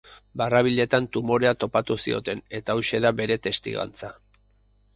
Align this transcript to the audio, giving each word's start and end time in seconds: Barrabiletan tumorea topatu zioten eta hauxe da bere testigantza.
Barrabiletan 0.41 1.07
tumorea 1.17 1.51
topatu 1.63 1.97
zioten 2.07 2.41
eta 2.61 2.77
hauxe 2.77 3.03
da 3.07 3.15
bere 3.23 3.39
testigantza. 3.47 4.11